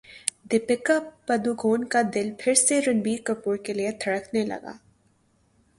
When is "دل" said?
2.15-2.31